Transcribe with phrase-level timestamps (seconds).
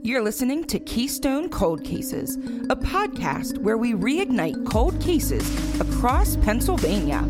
[0.00, 2.36] You're listening to Keystone Cold Cases,
[2.70, 5.44] a podcast where we reignite cold cases
[5.80, 7.22] across Pennsylvania.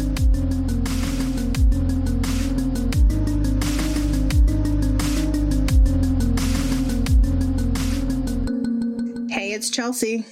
[9.30, 10.27] Hey, it's Chelsea.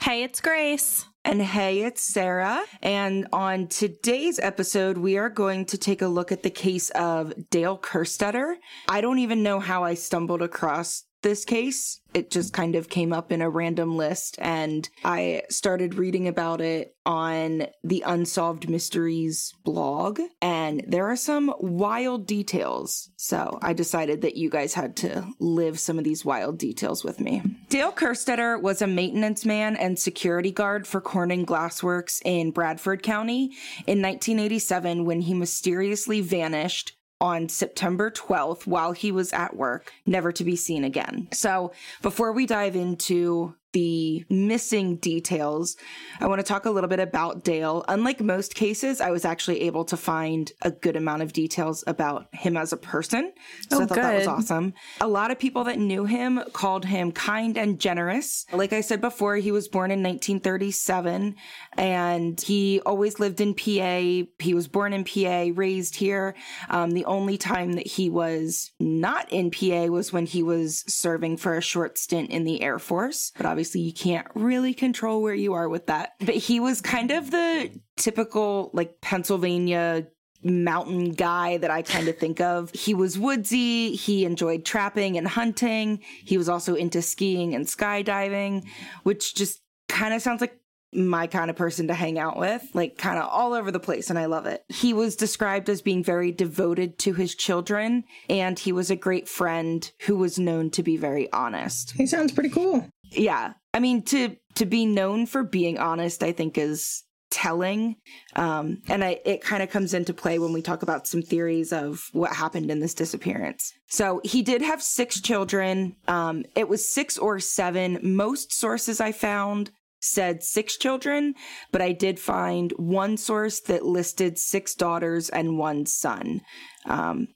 [0.00, 1.06] Hey, it's Grace.
[1.24, 2.62] And hey, it's Sarah.
[2.82, 7.32] And on today's episode, we are going to take a look at the case of
[7.50, 8.54] Dale Kerstetter.
[8.88, 12.00] I don't even know how I stumbled across this case.
[12.14, 16.62] It just kind of came up in a random list, and I started reading about
[16.62, 20.20] it on the Unsolved Mysteries blog.
[20.40, 23.10] And there are some wild details.
[23.16, 27.20] So I decided that you guys had to live some of these wild details with
[27.20, 27.42] me.
[27.68, 33.52] Dale Kerstetter was a maintenance man and security guard for Corning Glassworks in Bradford County
[33.86, 40.32] in 1987 when he mysteriously vanished on September 12th while he was at work, never
[40.32, 41.28] to be seen again.
[41.32, 45.76] So, before we dive into the missing details,
[46.18, 47.84] I want to talk a little bit about Dale.
[47.88, 52.26] Unlike most cases, I was actually able to find a good amount of details about
[52.32, 53.34] him as a person.
[53.68, 54.04] So oh, I thought good.
[54.04, 54.72] that was awesome.
[55.02, 58.46] A lot of people that knew him called him kind and generous.
[58.50, 61.36] Like I said before, he was born in 1937
[61.76, 64.26] and he always lived in PA.
[64.38, 66.34] He was born in PA, raised here.
[66.70, 71.36] Um, the only time that he was not in PA was when he was serving
[71.36, 73.32] for a short stint in the Air Force.
[73.36, 76.12] But obviously, you can't really control where you are with that.
[76.20, 80.06] But he was kind of the typical, like, Pennsylvania
[80.42, 82.70] mountain guy that I kind of think of.
[82.72, 83.96] He was woodsy.
[83.96, 86.02] He enjoyed trapping and hunting.
[86.24, 88.64] He was also into skiing and skydiving,
[89.02, 90.60] which just kind of sounds like
[90.92, 94.08] my kind of person to hang out with, like kind of all over the place,
[94.08, 94.64] and I love it.
[94.68, 99.28] He was described as being very devoted to his children, and he was a great
[99.28, 101.92] friend who was known to be very honest.
[101.96, 102.88] He sounds pretty cool.
[103.10, 103.54] Yeah.
[103.72, 107.96] I mean, to to be known for being honest, I think is telling
[108.36, 111.72] um and I, it kind of comes into play when we talk about some theories
[111.72, 116.88] of what happened in this disappearance so he did have six children um it was
[116.88, 121.34] six or seven most sources i found said six children,
[121.72, 126.42] but I did find one source that listed six daughters and one son.
[126.84, 127.28] Um,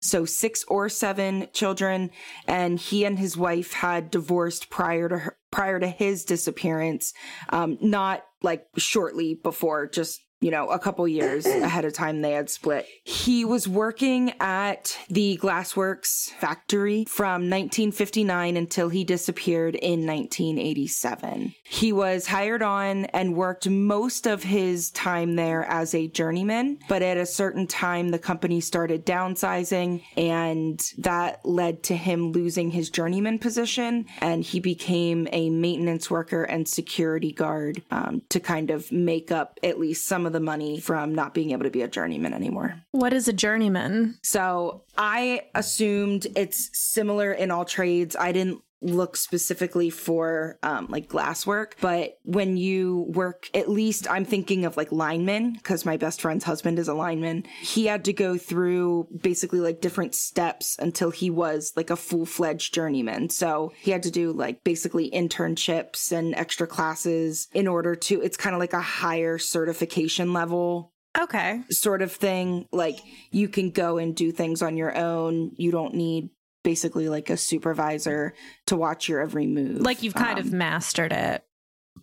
[0.00, 2.10] so six or seven children,
[2.46, 7.12] and he and his wife had divorced prior to her, prior to his disappearance.
[7.48, 12.32] Um, not like shortly before, just you know, a couple years ahead of time they
[12.32, 12.86] had split.
[13.04, 21.54] He was working at the Glassworks factory from 1959 until he disappeared in 1987.
[21.64, 27.02] He was hired on and worked most of his time there as a journeyman, but
[27.02, 32.90] at a certain time the company started downsizing and that led to him losing his
[32.90, 38.90] journeyman position and he became a maintenance worker and security guard um, to kind of
[38.92, 41.88] make up at least some of the money from not being able to be a
[41.88, 42.74] journeyman anymore.
[42.92, 44.18] What is a journeyman?
[44.22, 48.16] So I assumed it's similar in all trades.
[48.16, 54.08] I didn't look specifically for um, like glass work but when you work at least
[54.10, 58.04] i'm thinking of like linemen because my best friend's husband is a lineman he had
[58.04, 63.72] to go through basically like different steps until he was like a full-fledged journeyman so
[63.80, 68.54] he had to do like basically internships and extra classes in order to it's kind
[68.54, 71.62] of like a higher certification level Okay.
[71.70, 72.66] sort of thing.
[72.70, 73.00] Like
[73.30, 75.52] you can go and do things on your own.
[75.56, 76.30] You don't need
[76.72, 78.34] basically like a supervisor
[78.66, 79.80] to watch your every move.
[79.80, 81.42] Like you've kind Um, of mastered it.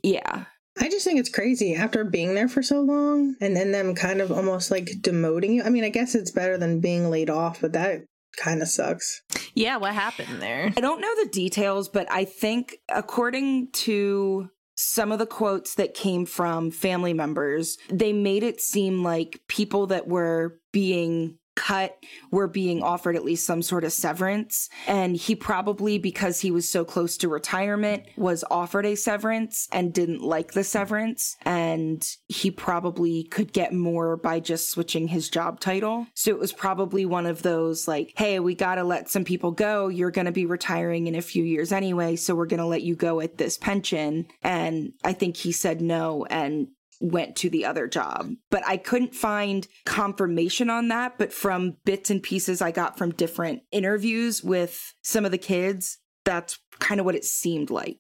[0.02, 0.46] yeah.
[0.78, 4.20] I just think it's crazy after being there for so long and then them kind
[4.22, 5.64] of almost like demoting you.
[5.64, 8.04] I mean, I guess it's better than being laid off, but that
[8.38, 9.22] kind of sucks.
[9.54, 10.74] Yeah, what happened there?
[10.76, 15.94] I don't know the details, but I think according to some of the quotes that
[15.94, 21.98] came from family members, they made it seem like people that were being cut
[22.32, 24.70] were being offered at least some sort of severance.
[24.88, 29.94] And he probably, because he was so close to retirement, was offered a severance and
[29.94, 31.38] didn't like the severance.
[31.44, 36.08] And he probably could get more by just switching his job title.
[36.14, 39.52] So it was probably one of those like, hey, we got to let some people
[39.52, 39.88] go.
[39.88, 42.16] You're going to be retiring in a few years anyway.
[42.16, 44.28] So we're going to let you go at this pension.
[44.44, 46.68] And I think he said no and
[47.00, 48.32] went to the other job.
[48.50, 51.18] But I couldn't find confirmation on that.
[51.18, 55.98] But from bits and pieces I got from different interviews with some of the kids,
[56.24, 58.00] that's kind of what it seemed like.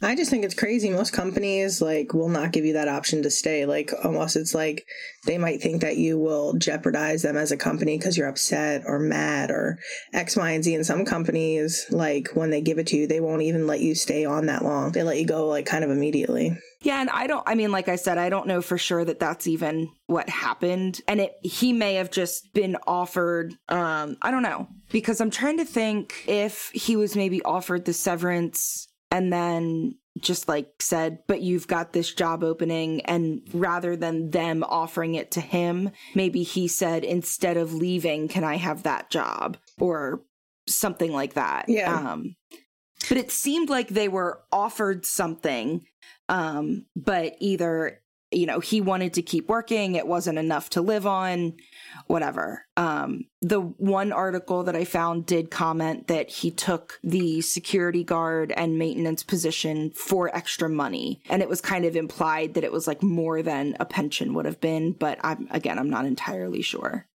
[0.00, 0.90] I just think it's crazy.
[0.90, 3.66] Most companies like will not give you that option to stay.
[3.66, 4.86] Like almost it's like
[5.26, 9.00] they might think that you will jeopardize them as a company because you're upset or
[9.00, 9.78] mad or
[10.12, 10.74] X, Y, and Z.
[10.74, 13.96] And some companies, like when they give it to you, they won't even let you
[13.96, 14.92] stay on that long.
[14.92, 16.56] They let you go like kind of immediately.
[16.80, 19.18] Yeah, and I don't I mean like I said I don't know for sure that
[19.18, 24.44] that's even what happened and it he may have just been offered um I don't
[24.44, 29.96] know because I'm trying to think if he was maybe offered the severance and then
[30.20, 33.00] just like said, but you've got this job opening.
[33.02, 38.44] And rather than them offering it to him, maybe he said, instead of leaving, can
[38.44, 39.56] I have that job?
[39.78, 40.22] Or
[40.68, 41.66] something like that.
[41.68, 41.94] Yeah.
[41.94, 42.34] Um,
[43.08, 45.86] but it seemed like they were offered something,
[46.28, 51.06] um, but either you know he wanted to keep working it wasn't enough to live
[51.06, 51.54] on
[52.06, 58.04] whatever um the one article that i found did comment that he took the security
[58.04, 62.72] guard and maintenance position for extra money and it was kind of implied that it
[62.72, 66.62] was like more than a pension would have been but i'm again i'm not entirely
[66.62, 67.06] sure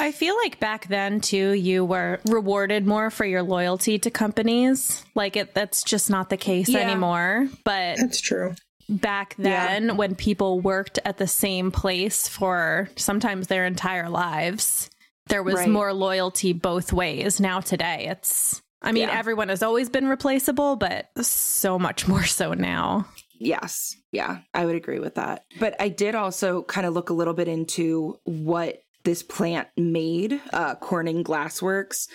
[0.00, 5.04] I feel like back then too, you were rewarded more for your loyalty to companies.
[5.14, 6.80] Like it, that's just not the case Yeah.
[6.80, 7.46] anymore.
[7.62, 8.54] But That's true.
[8.90, 14.90] Back then, when people worked at the same place for sometimes their entire lives,
[15.28, 15.68] there was Right.
[15.68, 17.38] more loyalty both ways.
[17.40, 18.60] Now today, it's.
[18.82, 19.18] I mean, Yeah.
[19.18, 23.06] everyone has always been replaceable, but so much more so now.
[23.38, 23.96] Yes.
[24.12, 25.44] Yeah, I would agree with that.
[25.58, 30.40] But I did also kind of look a little bit into what this plant made,
[30.52, 32.06] uh, Corning Glassworks,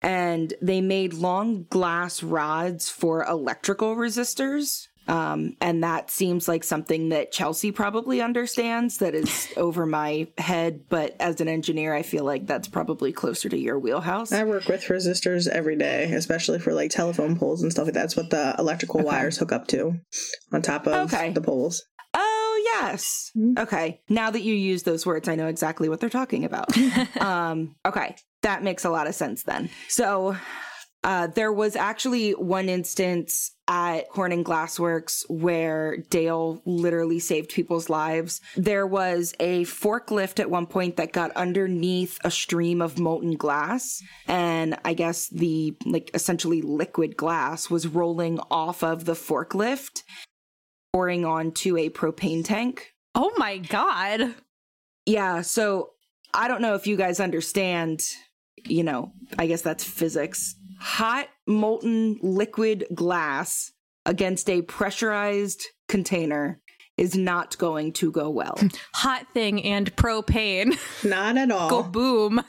[0.00, 4.88] and they made long glass rods for electrical resistors.
[5.08, 10.84] Um, and that seems like something that Chelsea probably understands that is over my head.
[10.88, 14.32] But as an engineer, I feel like that's probably closer to your wheelhouse.
[14.32, 18.00] I work with resistors every day, especially for like telephone poles and stuff like that.
[18.02, 19.98] That's what the electrical wires hook up to
[20.52, 21.30] on top of Okay.
[21.32, 21.84] the poles.
[22.14, 23.30] Oh, yes.
[23.58, 24.00] Okay.
[24.08, 26.76] Now that you use those words, I know exactly what they're talking about.
[27.20, 28.16] um, okay.
[28.42, 29.70] That makes a lot of sense then.
[29.88, 30.36] So,
[31.04, 38.40] uh, there was actually one instance at Corning Glassworks where Dale literally saved people's lives.
[38.56, 44.00] There was a forklift at one point that got underneath a stream of molten glass.
[44.28, 50.02] And I guess the, like, essentially liquid glass was rolling off of the forklift
[50.92, 52.92] pouring onto a propane tank.
[53.14, 54.34] Oh my God.
[55.06, 55.90] Yeah, so
[56.34, 58.02] I don't know if you guys understand,
[58.66, 60.54] you know, I guess that's physics.
[60.82, 63.70] Hot molten liquid glass
[64.04, 66.60] against a pressurized container
[66.96, 68.58] is not going to go well.
[68.96, 70.76] Hot thing and propane.
[71.08, 71.70] Not at all.
[71.70, 72.42] Go boom.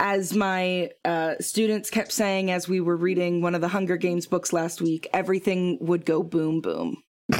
[0.00, 4.26] as my uh, students kept saying as we were reading one of the Hunger Games
[4.26, 7.02] books last week, everything would go boom boom.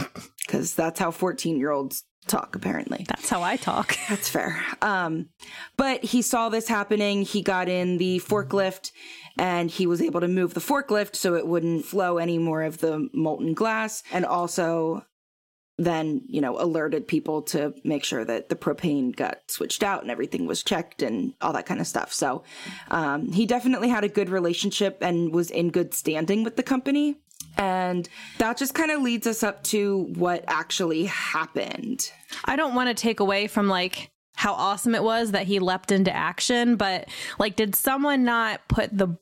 [0.46, 3.06] Because that's how 14 year olds talk, apparently.
[3.08, 3.96] That's how I talk.
[4.10, 4.62] That's fair.
[4.82, 5.30] Um,
[5.78, 7.22] but he saw this happening.
[7.22, 8.90] He got in the forklift
[9.38, 12.78] and he was able to move the forklift so it wouldn't flow any more of
[12.78, 14.02] the molten glass.
[14.12, 15.04] And also
[15.76, 20.10] then, you know, alerted people to make sure that the propane got switched out and
[20.10, 22.12] everything was checked and all that kind of stuff.
[22.12, 22.44] So
[22.90, 27.16] um, he definitely had a good relationship and was in good standing with the company.
[27.56, 28.08] And
[28.38, 32.10] that just kind of leads us up to what actually happened.
[32.44, 34.10] I don't want to take away from like
[34.44, 37.08] how awesome it was that he leapt into action, but
[37.38, 39.16] like, did someone not put the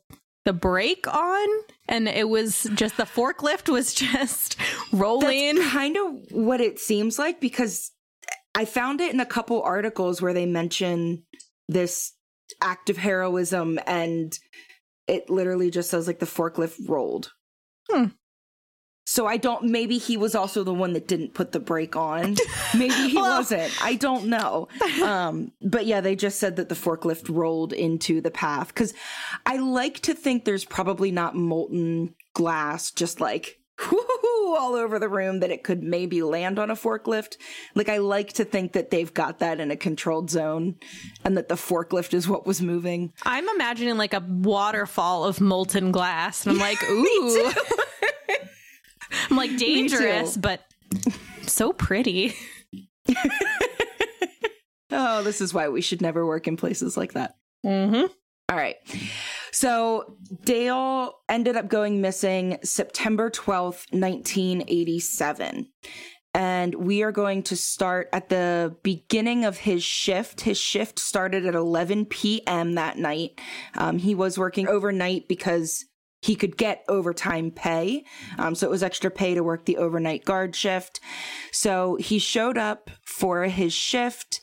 [0.45, 1.49] the brake on
[1.89, 4.57] and it was just the forklift was just
[4.93, 5.55] rolling?
[5.55, 7.93] That's kind of what it seems like because
[8.57, 11.23] I found it in a couple articles where they mention
[11.69, 12.15] this
[12.61, 14.37] act of heroism and
[15.07, 17.31] it literally just says like the forklift rolled.
[17.89, 18.07] Hmm.
[19.05, 22.37] So I don't maybe he was also the one that didn't put the brake on.
[22.77, 23.73] Maybe he Well- wasn't.
[23.83, 24.69] I don't know.
[25.03, 28.95] Um but yeah, they just said that the forklift rolled into the path cuz
[29.45, 33.59] I like to think there's probably not molten glass just like
[33.91, 37.37] whoo, all over the room that it could maybe land on a forklift.
[37.75, 40.77] Like I like to think that they've got that in a controlled zone
[41.25, 43.13] and that the forklift is what was moving.
[43.25, 47.53] I'm imagining like a waterfall of molten glass, and I'm like, ooh.
[49.31, 50.63] I'm like dangerous, but
[51.47, 52.35] so pretty.
[54.93, 57.37] Oh, this is why we should never work in places like that.
[57.65, 58.13] Mm-hmm.
[58.51, 58.77] All right.
[59.51, 65.69] So Dale ended up going missing September 12th, 1987.
[66.35, 70.43] And we are going to start at the beginning of his shift.
[70.43, 72.75] His shift started at 11 p.m.
[72.75, 73.39] that night.
[73.77, 75.85] Um, he was working overnight because
[76.23, 78.05] he could get overtime pay.
[78.39, 81.01] Um, so it was extra pay to work the overnight guard shift.
[81.51, 84.41] So he showed up for his shift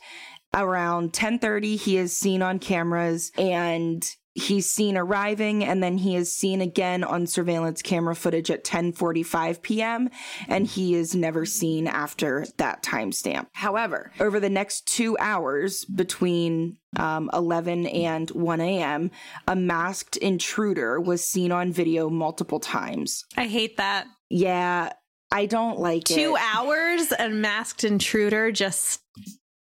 [0.54, 6.32] around 10:30 he is seen on cameras and he's seen arriving and then he is
[6.32, 10.08] seen again on surveillance camera footage at 10:45 p.m.
[10.48, 13.46] and he is never seen after that timestamp.
[13.52, 19.10] However, over the next 2 hours between um, 11 and 1 a.m.,
[19.46, 23.24] a masked intruder was seen on video multiple times.
[23.36, 24.06] I hate that.
[24.28, 24.92] Yeah,
[25.32, 26.42] I don't like Two it.
[26.54, 29.00] hours and masked intruder just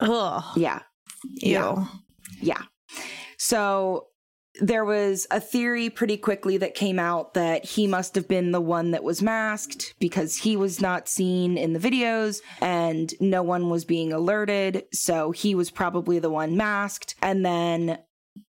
[0.00, 0.44] ugh.
[0.56, 0.80] Yeah.
[1.24, 1.50] Ew.
[1.52, 1.86] Yeah.
[2.40, 2.62] Yeah.
[3.38, 4.08] So
[4.60, 8.60] there was a theory pretty quickly that came out that he must have been the
[8.60, 13.70] one that was masked because he was not seen in the videos and no one
[13.70, 14.84] was being alerted.
[14.92, 17.14] So he was probably the one masked.
[17.22, 17.98] And then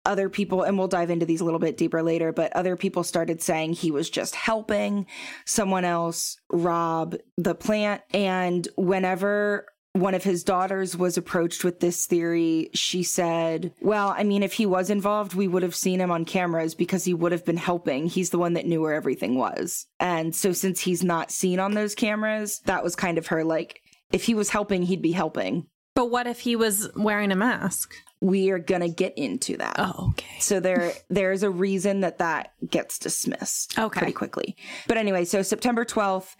[0.05, 3.03] other people, and we'll dive into these a little bit deeper later, but other people
[3.03, 5.05] started saying he was just helping
[5.45, 8.01] someone else rob the plant.
[8.13, 9.65] And whenever
[10.01, 14.53] one of his daughters was approached with this theory, she said, Well, I mean, if
[14.53, 17.57] he was involved, we would have seen him on cameras because he would have been
[17.57, 18.07] helping.
[18.07, 19.85] He's the one that knew where everything was.
[19.99, 23.81] And so, since he's not seen on those cameras, that was kind of her like,
[24.11, 25.67] if he was helping, he'd be helping.
[25.95, 27.91] But what if he was wearing a mask?
[28.21, 29.75] We are going to get into that.
[29.79, 30.39] Oh, okay.
[30.39, 33.97] So there there's a reason that that gets dismissed Okay.
[33.99, 34.55] pretty quickly.
[34.87, 36.35] But anyway, so September 12th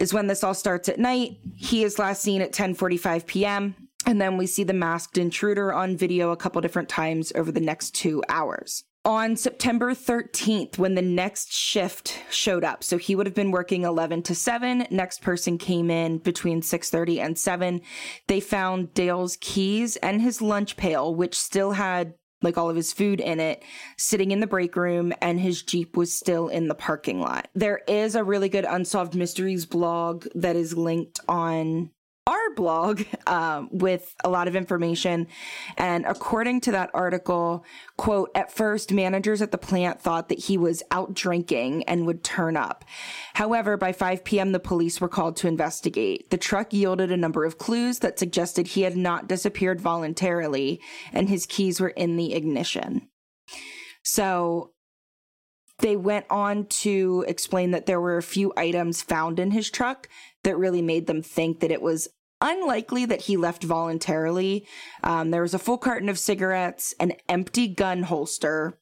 [0.00, 1.38] is when this all starts at night.
[1.54, 3.74] He is last seen at 10:45 p.m.
[4.06, 7.60] and then we see the masked intruder on video a couple different times over the
[7.60, 8.84] next 2 hours.
[9.06, 12.82] On September 13th when the next shift showed up.
[12.82, 14.86] So he would have been working 11 to 7.
[14.90, 17.82] Next person came in between 6:30 and 7.
[18.28, 22.92] They found Dale's keys and his lunch pail which still had like all of his
[22.92, 23.62] food in it,
[23.96, 27.48] sitting in the break room, and his Jeep was still in the parking lot.
[27.54, 31.90] There is a really good Unsolved Mysteries blog that is linked on
[32.26, 35.26] our blog um, with a lot of information.
[35.76, 37.64] And according to that article,
[37.96, 42.24] quote, at first, managers at the plant thought that he was out drinking and would
[42.24, 42.84] turn up.
[43.34, 46.30] However, by 5 p.m., the police were called to investigate.
[46.30, 50.80] The truck yielded a number of clues that suggested he had not disappeared voluntarily
[51.12, 53.08] and his keys were in the ignition.
[54.02, 54.72] So
[55.80, 60.08] they went on to explain that there were a few items found in his truck
[60.44, 62.08] that really made them think that it was
[62.40, 64.66] unlikely that he left voluntarily.
[65.02, 68.78] Um, there was a full carton of cigarettes, an empty gun holster,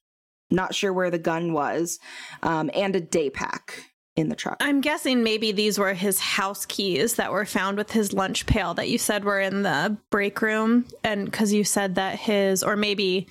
[0.50, 1.98] not sure where the gun was,
[2.42, 4.58] um, and a day pack in the truck.
[4.60, 8.74] I'm guessing maybe these were his house keys that were found with his lunch pail
[8.74, 10.84] that you said were in the break room.
[11.02, 13.26] And because you said that his, or maybe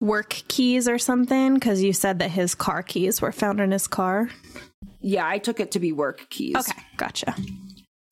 [0.00, 3.86] work keys or something, because you said that his car keys were found in his
[3.86, 4.30] car.
[5.00, 7.34] Yeah, I took it to be work keys Okay, gotcha.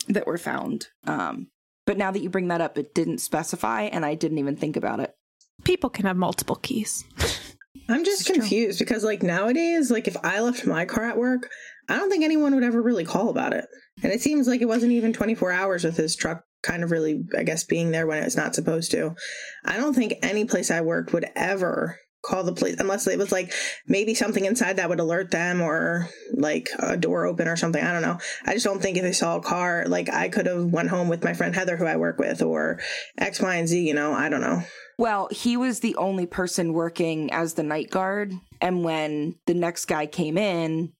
[0.08, 0.88] that were found.
[1.06, 1.48] Um,
[1.86, 4.76] but now that you bring that up, it didn't specify, and I didn't even think
[4.76, 5.12] about it.
[5.64, 7.04] People can have multiple keys.
[7.88, 11.50] I'm just confused because, like, nowadays, like, if I left my car at work,
[11.88, 13.66] I don't think anyone would ever really call about it.
[14.02, 17.24] And it seems like it wasn't even 24 hours with his truck kind of really,
[17.36, 19.14] I guess, being there when it's not supposed to.
[19.66, 23.30] I don't think any place I worked would ever call the police unless it was
[23.30, 23.52] like
[23.86, 27.92] maybe something inside that would alert them or like a door open or something i
[27.92, 30.64] don't know i just don't think if they saw a car like i could have
[30.64, 32.80] went home with my friend heather who i work with or
[33.18, 34.62] x y and z you know i don't know
[34.96, 38.32] Well, he was the only person working as the night guard.
[38.60, 40.92] And when the next guy came in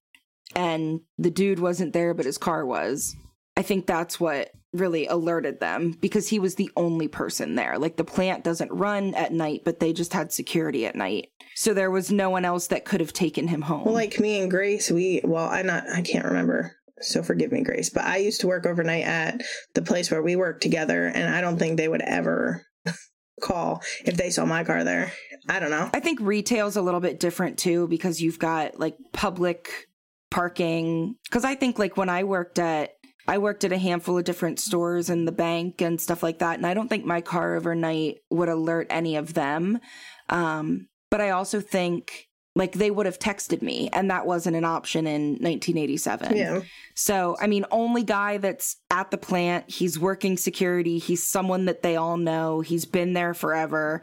[0.56, 3.14] and the dude wasn't there, but his car was,
[3.56, 7.78] I think that's what really alerted them because he was the only person there.
[7.78, 11.28] Like the plant doesn't run at night, but they just had security at night.
[11.54, 13.84] So there was no one else that could have taken him home.
[13.84, 16.76] Well, like me and Grace, we well, I not I can't remember.
[17.00, 19.42] So forgive me, Grace, but I used to work overnight at
[19.74, 22.64] the place where we worked together, and I don't think they would ever
[23.42, 25.12] call if they saw my car there.
[25.48, 25.90] I don't know.
[25.92, 29.70] I think retail's a little bit different too because you've got like public
[30.30, 31.16] parking.
[31.24, 32.93] Because I think like when I worked at
[33.26, 36.56] I worked at a handful of different stores and the bank and stuff like that,
[36.58, 39.80] and I don't think my car overnight would alert any of them.
[40.28, 44.64] Um, but I also think like they would have texted me, and that wasn't an
[44.64, 46.36] option in 1987.
[46.36, 46.60] Yeah.
[46.94, 51.82] So, I mean, only guy that's at the plant, he's working security, he's someone that
[51.82, 54.02] they all know, he's been there forever.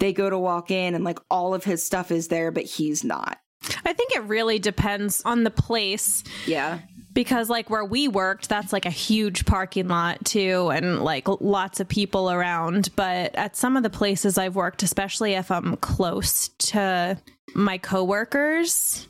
[0.00, 3.04] They go to walk in and like all of his stuff is there, but he's
[3.04, 3.38] not.
[3.84, 6.80] I think it really depends on the place Yeah.
[7.14, 11.80] Because like where we worked that's like a huge parking lot too and like lots
[11.80, 12.90] of people around.
[12.96, 17.16] But at some of the places i've worked especially if i'm close to
[17.54, 19.08] my coworkers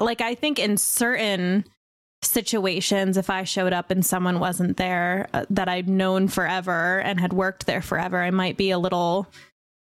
[0.00, 1.64] like I think in certain
[2.22, 7.20] situations if I showed up and someone wasn't there uh, that I'd known forever and
[7.20, 9.26] had worked there forever, I might be a little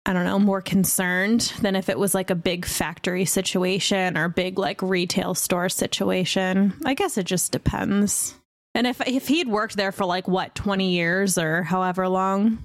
[0.05, 4.27] I don't know, more concerned than if it was like a big factory situation or
[4.29, 6.73] big like retail store situation.
[6.85, 8.33] I guess it just depends.
[8.73, 12.59] And if if he'd worked there for like what, 20 years or however long,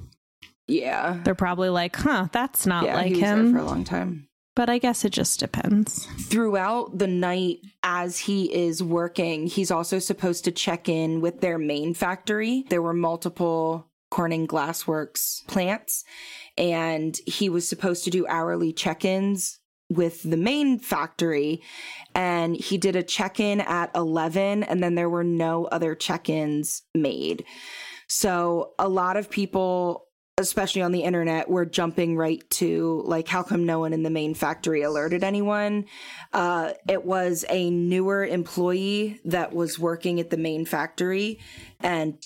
[0.69, 1.21] Yeah.
[1.25, 3.85] they're probably like, "Huh, that's not yeah, like he was there him." for a long
[3.85, 4.29] time.
[4.57, 6.07] but I guess it just depends.
[6.29, 11.59] throughout the night as he is working, he's also supposed to check in with their
[11.59, 12.65] main factory.
[12.71, 16.05] There were multiple Corning Glassworks plants,
[16.57, 19.59] and he was supposed to do hourly check ins
[19.91, 21.63] with the main factory.
[22.15, 26.29] And he did a check in at 11, and then there were no other check
[26.29, 27.45] ins made.
[28.09, 30.09] So a lot of people
[30.39, 34.11] especially on the internet, were jumping right to like, how come no one in the
[34.11, 35.85] main factory alerted anyone?
[36.33, 41.39] Uh, it was a newer employee that was working at the main factory,
[41.81, 42.21] and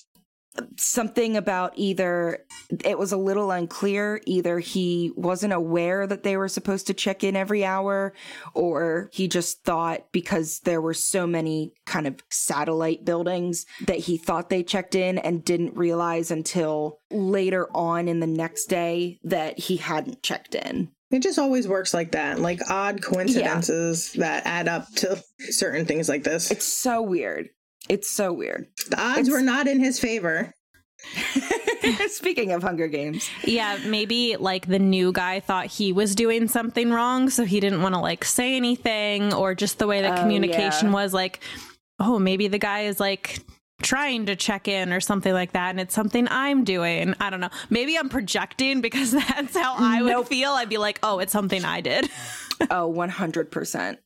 [0.77, 2.45] something about either
[2.85, 7.25] it was a little unclear either he wasn't aware that they were supposed to check
[7.25, 8.13] in every hour
[8.55, 14.17] or he just thought because there were so many kind of satellite buildings that he
[14.17, 19.59] thought they checked in and didn't realize until later on in the next day that
[19.59, 20.91] he hadn't checked in.
[21.11, 26.07] It just always works like that, like odd coincidences that add up to certain things
[26.09, 26.51] like this.
[26.51, 27.49] it's so weird
[27.89, 30.53] it's so weird the odds it's- were not in his favor.
[32.09, 36.91] speaking of hunger games Yeah, maybe like the new guy thought he was doing something
[36.91, 40.21] wrong, so he didn't want to like say anything, or just the way the Oh,
[40.21, 40.95] communication yeah.
[40.95, 41.41] was like,
[42.01, 43.41] oh, maybe the guy is like
[43.81, 47.15] trying to check in or something like that, and it's something I'm doing.
[47.21, 47.51] I don't know.
[47.71, 50.51] Maybe I'm projecting because that's how I would feel.
[50.51, 52.11] I'd be like, oh, it's something I did.
[52.71, 53.99] Oh, 100%.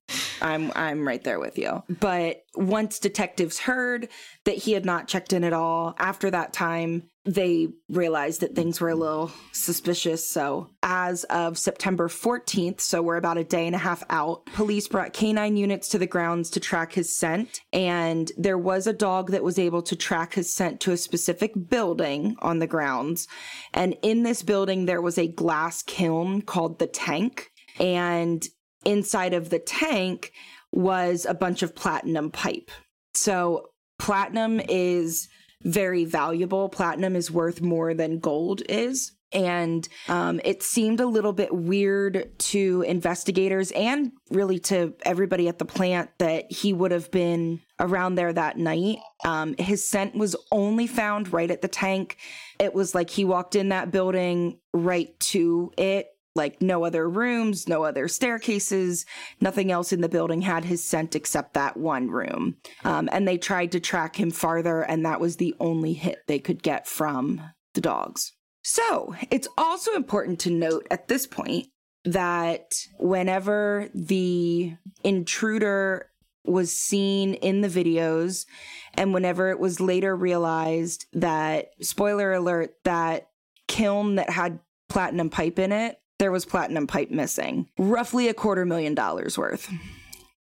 [0.42, 1.82] I'm I'm right there with you.
[1.88, 4.08] But once detectives heard
[4.44, 8.80] that he had not checked in at all, after that time, they realized that things
[8.80, 10.28] were a little suspicious.
[10.28, 14.88] So, as of September 14th, so we're about a day and a half out, police
[14.88, 17.60] brought canine units to the grounds to track his scent.
[17.72, 21.52] And there was a dog that was able to track his scent to a specific
[21.68, 23.28] building on the grounds.
[23.72, 28.44] And in this building, there was a glass kiln called the Tank and
[28.84, 30.32] inside of the tank
[30.72, 32.70] was a bunch of platinum pipe.
[33.14, 35.28] So platinum is
[35.62, 36.68] very valuable.
[36.68, 39.12] Platinum is worth more than gold is.
[39.34, 45.58] And um, it seemed a little bit weird to investigators and really to everybody at
[45.58, 48.98] the plant that he would have been around there that night.
[49.24, 52.18] Um, his scent was only found right at the tank.
[52.60, 57.68] It was like he walked in that building right to it like no other rooms,
[57.68, 59.04] no other staircases,
[59.40, 62.56] nothing else in the building had his scent except that one room.
[62.84, 66.38] Um, and they tried to track him farther, and that was the only hit they
[66.38, 67.42] could get from
[67.74, 68.32] the dogs.
[68.62, 71.66] So it's also important to note at this point
[72.04, 76.08] that whenever the intruder
[76.44, 78.46] was seen in the videos,
[78.94, 83.28] and whenever it was later realized that, spoiler alert, that
[83.68, 87.66] kiln that had platinum pipe in it, there was platinum pipe missing.
[87.76, 89.68] Roughly a quarter million dollars worth.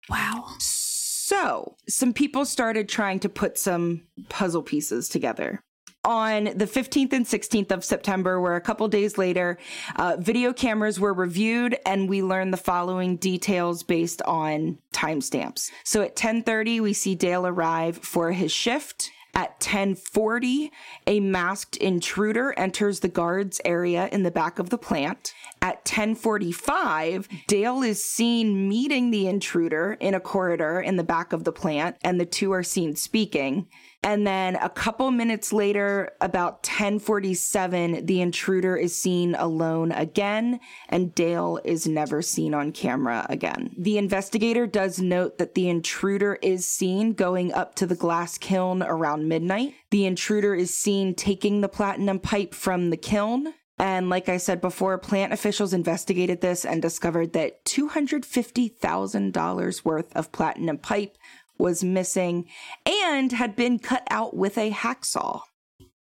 [0.10, 0.48] Wow.
[0.60, 5.63] So, some people started trying to put some puzzle pieces together.
[6.04, 9.58] On the 15th and 16th of September, where a couple days later,
[9.96, 15.72] uh, video cameras were reviewed, and we learned the following details based on timestamps.
[15.86, 19.12] So at 10:30, we see Dale arrive for his shift.
[19.39, 20.69] At 10:40,
[21.08, 25.34] a masked intruder enters the guards area in the back of the plant.
[25.62, 31.45] At 10:45, Dale is seen meeting the intruder in a corridor in the back of
[31.45, 33.67] the plant and the two are seen speaking.
[34.02, 41.14] And then a couple minutes later, about 1047, the intruder is seen alone again, and
[41.14, 43.76] Dale is never seen on camera again.
[43.78, 48.84] The investigator does note that the intruder is seen going up to the glass kiln
[48.84, 49.74] around midnight.
[49.92, 53.54] The intruder is seen taking the platinum pipe from the kiln.
[53.82, 60.32] And like I said before, plant officials investigated this and discovered that $250,000 worth of
[60.34, 61.16] platinum pipe
[61.60, 62.48] was missing
[62.86, 65.41] and had been cut out with a hacksaw.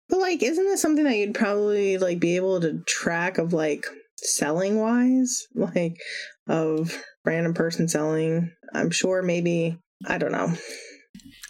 [0.07, 3.85] But like, isn't this something that you'd probably like be able to track of like
[4.17, 5.97] selling wise, like
[6.47, 8.51] of random person selling?
[8.73, 10.53] I'm sure maybe I don't know.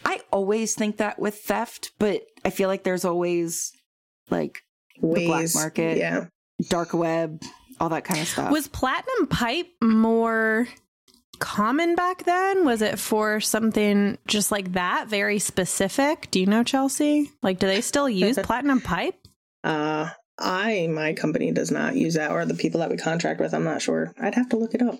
[0.06, 3.72] I always think that with theft, but I feel like there's always
[4.30, 4.60] like
[5.02, 5.98] Ways, black market.
[5.98, 6.26] yeah.
[6.70, 7.42] dark web,
[7.80, 8.52] all that kind of stuff.
[8.52, 10.68] Was platinum pipe more
[11.40, 12.66] common back then?
[12.66, 16.30] Was it for something just like that, very specific?
[16.32, 17.32] Do you know, Chelsea?
[17.42, 19.16] Like, do they still use platinum pipe?
[19.64, 23.54] Uh, I, my company does not use that, or the people that we contract with.
[23.54, 24.14] I'm not sure.
[24.20, 25.00] I'd have to look it up.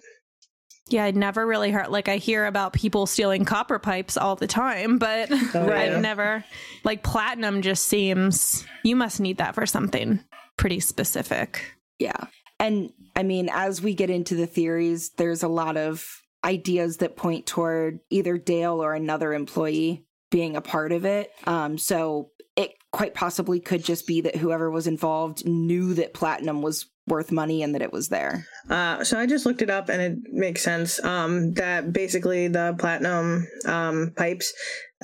[0.90, 1.90] Yeah, I'd never really heard.
[1.90, 5.36] Like, I hear about people stealing copper pipes all the time, but Oh,
[5.72, 6.00] I've yeah.
[6.00, 6.46] never.
[6.84, 10.22] Like, platinum just seems you must need that for something
[10.58, 11.62] pretty specific.
[12.00, 12.28] Yeah.
[12.60, 16.08] And I mean, as we get into the theories, there's a lot of
[16.44, 21.32] ideas that point toward either Dale or another employee being a part of it.
[21.46, 26.62] Um, so it quite possibly could just be that whoever was involved knew that platinum
[26.62, 28.46] was worth money and that it was there.
[28.70, 32.76] Uh, so I just looked it up and it makes sense um, that basically the
[32.78, 34.54] platinum um, pipes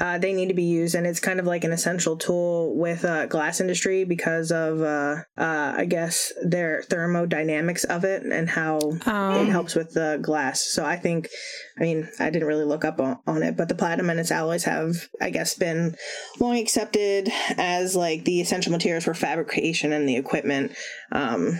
[0.01, 3.05] uh, they need to be used and it's kind of like an essential tool with
[3.05, 8.77] uh, glass industry because of uh, uh, I guess their thermodynamics of it and how
[8.79, 10.61] it Um, helps with the glass.
[10.61, 11.29] So I think,
[11.77, 14.31] I mean, I didn't really look up on, on it, but the platinum and its
[14.31, 15.95] alloys have, I guess, been
[16.39, 20.75] long accepted as like the essential materials for fabrication and the equipment.
[21.11, 21.59] Um,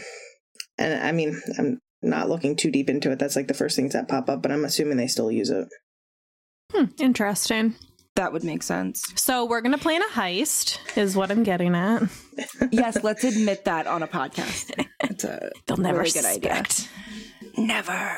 [0.80, 3.20] and I mean, I'm not looking too deep into it.
[3.20, 5.68] That's like the first things that pop up, but I'm assuming they still use it.
[6.72, 7.76] hmm, interesting.
[8.16, 9.12] That would make sense.
[9.16, 12.04] So we're gonna plan a heist, is what I'm getting at.
[12.72, 14.86] yes, let's admit that on a podcast.
[15.02, 16.64] It's a They'll never really good idea.
[17.58, 18.18] Never.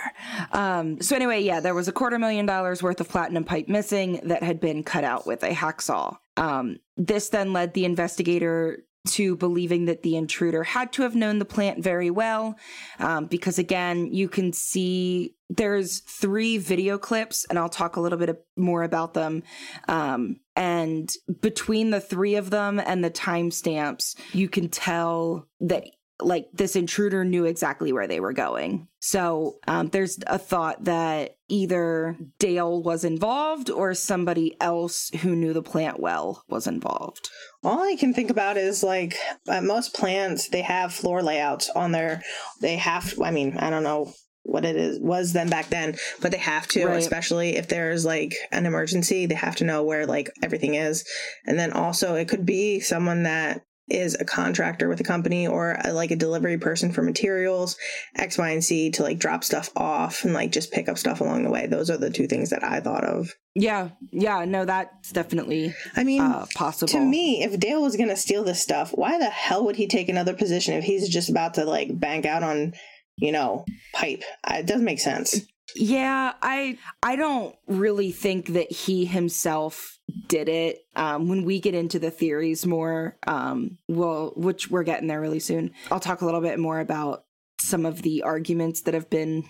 [0.51, 4.19] Um, so anyway, yeah, there was a quarter million dollars worth of platinum pipe missing
[4.23, 6.17] that had been cut out with a hacksaw.
[6.37, 11.39] Um, this then led the investigator to believing that the intruder had to have known
[11.39, 12.57] the plant very well,
[12.99, 18.17] um, because again, you can see there's three video clips, and I'll talk a little
[18.17, 19.43] bit more about them.
[19.87, 25.85] Um, and between the three of them and the timestamps, you can tell that
[26.21, 28.87] like this intruder knew exactly where they were going.
[28.99, 35.51] So um, there's a thought that either Dale was involved or somebody else who knew
[35.51, 37.29] the plant well was involved.
[37.63, 39.15] All I can think about is like
[39.49, 42.23] at most plants, they have floor layouts on their,
[42.61, 44.13] they have, I mean, I don't know
[44.45, 46.97] what it is was then back then, but they have to, Right.
[46.97, 51.03] especially if there's like an emergency, they have to know where like everything is.
[51.45, 55.77] And then also it could be someone that is a contractor with a company or
[55.83, 57.77] a, like a delivery person for materials,
[58.15, 61.21] X, Y, and Z to like drop stuff off and like just pick up stuff
[61.21, 61.67] along the way.
[61.67, 63.31] Those are the two things that I thought of.
[63.53, 66.87] Yeah, yeah, no, that's definitely I mean, uh, possible.
[66.93, 69.87] to me, if Dale was going to steal this stuff, why the hell would he
[69.87, 72.73] take another position if he's just about to like bank out on,
[73.17, 74.23] you know, pipe?
[74.49, 75.41] It doesn't make sense.
[75.75, 80.85] Yeah, I I don't really think that he himself did it.
[80.95, 85.39] Um, when we get into the theories more, um, well, which we're getting there really
[85.39, 87.25] soon, I'll talk a little bit more about
[87.59, 89.43] some of the arguments that have been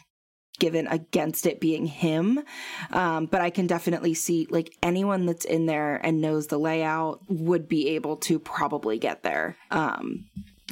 [0.58, 2.40] given against it being him.
[2.92, 7.22] Um, but I can definitely see like anyone that's in there and knows the layout
[7.28, 9.58] would be able to probably get there.
[9.70, 10.26] Um,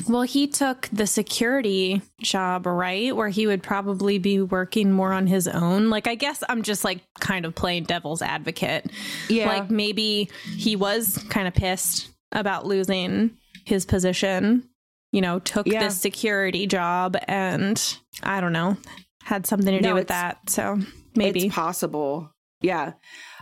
[0.08, 3.16] Well, he took the security job, right?
[3.16, 5.90] Where he would probably be working more on his own.
[5.90, 8.92] Like, I guess I'm just like kind of playing devil's advocate.
[9.30, 9.48] Yeah.
[9.48, 13.32] Like, maybe he was kind of pissed about losing
[13.66, 14.68] his position,
[15.12, 15.84] you know, took Yeah.
[15.84, 17.82] this security job and
[18.24, 18.78] I don't know,
[19.24, 20.50] had something to do with that.
[20.50, 20.80] So
[21.16, 21.46] maybe.
[21.46, 22.30] It's possible.
[22.62, 22.94] Yeah.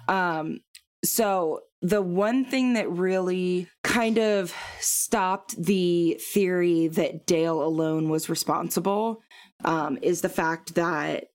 [0.08, 0.60] Um
[1.04, 8.30] so the one thing that really kind of stopped the theory that Dale alone was
[8.30, 9.22] responsible
[9.66, 11.26] um is the fact that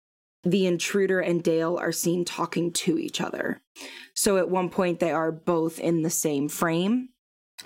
[0.43, 3.61] the intruder and Dale are seen talking to each other.
[4.15, 7.11] So at one point they are both in the same frame.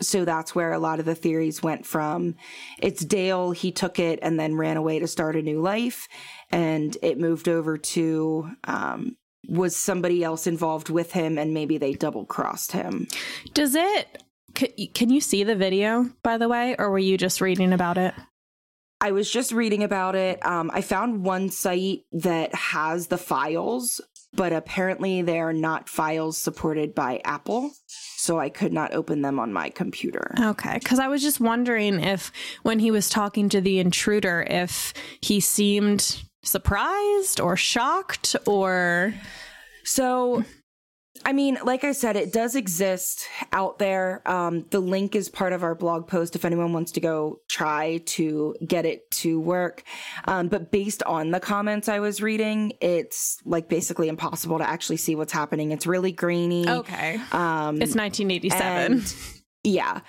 [0.00, 2.36] So that's where a lot of the theories went from.
[2.78, 6.08] It's Dale, he took it and then ran away to start a new life.
[6.50, 9.16] And it moved over to, um,
[9.48, 13.08] was somebody else involved with him and maybe they double crossed him.
[13.52, 14.22] Does it.
[14.56, 17.98] C- Can you see the video, by the way, or were you just reading about
[17.98, 18.14] it?
[19.00, 20.44] I was just reading about it.
[20.44, 24.00] Um, I found one site that has the files,
[24.34, 27.70] but apparently they are not files supported by Apple.
[27.86, 30.34] So I could not open them on my computer.
[30.38, 32.30] Okay, because I was just wondering if
[32.62, 39.14] when he was talking to the intruder, if he seemed surprised or shocked or
[39.84, 40.44] So,
[41.24, 44.22] I mean, like I said, it does exist out there.
[44.26, 47.98] Um, the link is part of our blog post if anyone wants to go try
[48.06, 49.82] to get it to work.
[50.26, 54.96] Um, but based on the comments I was reading, it's like basically impossible to actually
[54.96, 55.72] see what's happening.
[55.72, 56.68] It's really grainy.
[56.68, 59.02] okay, Um, it's 1987.
[59.64, 60.00] yeah,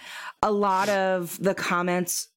[0.42, 2.28] a lot of the comments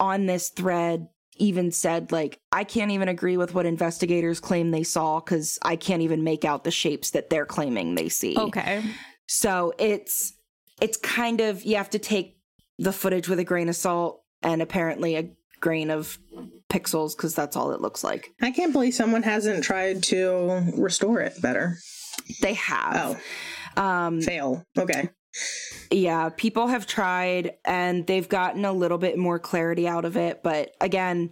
[0.00, 1.08] on this thread
[1.38, 5.76] even said, like, I can't even agree with what investigators claim they saw because I
[5.76, 8.36] can't even make out the shapes that they're claiming they see.
[8.38, 8.82] Okay.
[9.26, 10.34] So it's
[10.80, 12.36] it's kind of you have to take
[12.78, 16.18] the footage with a grain of salt and apparently a grain of
[16.70, 18.30] pixels because that's all it looks like.
[18.40, 21.78] I can't believe someone hasn't tried to restore it better.
[22.40, 23.18] They have.
[23.76, 24.64] Oh, Um, fail.
[24.76, 25.08] Okay.
[25.90, 30.42] Yeah, people have tried and they've gotten a little bit more clarity out of it.
[30.42, 31.30] But again,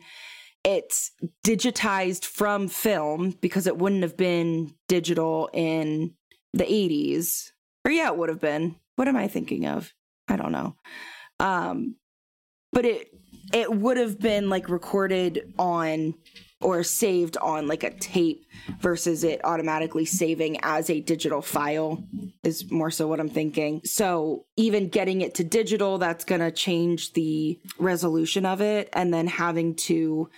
[0.64, 1.12] it's
[1.44, 6.14] digitized from film because it wouldn't have been digital in
[6.52, 7.50] the 80s.
[7.84, 8.76] Or yeah, it would have been.
[8.96, 9.92] What am I thinking of?
[10.26, 10.74] I don't know.
[11.38, 11.96] Um,
[12.72, 13.08] but it
[13.52, 16.14] it would have been like recorded on
[16.60, 18.44] or saved on like a tape
[18.80, 22.02] versus it automatically saving as a digital file
[22.46, 23.80] is more so what I'm thinking.
[23.84, 28.88] So even getting it to digital, that's going to change the resolution of it.
[28.92, 30.30] And then having to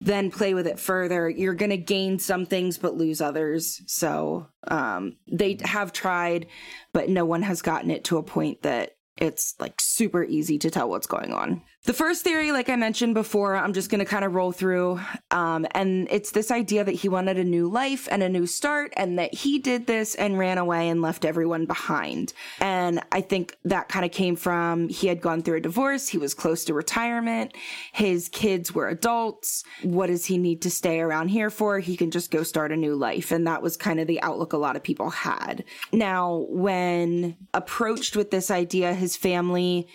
[0.00, 3.82] then play with it further, you're going to gain some things but lose others.
[3.86, 6.46] So um, they have tried,
[6.92, 10.70] but no one has gotten it to a point that it's like super easy to
[10.70, 11.62] tell what's going on.
[11.86, 15.00] The first theory, like I mentioned before, I'm just going to kind of roll through.
[15.30, 18.92] Um, and it's this idea that he wanted a new life and a new start,
[18.98, 22.34] and that he did this and ran away and left everyone behind.
[22.60, 26.18] And I think that kind of came from he had gone through a divorce, he
[26.18, 27.56] was close to retirement,
[27.92, 29.64] his kids were adults.
[29.82, 31.78] What does he need to stay around here for?
[31.78, 33.32] He can just go start a new life.
[33.32, 35.64] And that was kind of the outlook a lot of people had.
[35.92, 39.88] Now, when approached with this idea, his family,